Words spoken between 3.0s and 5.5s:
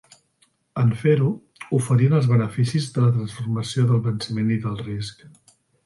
la transformació del venciment i del risc.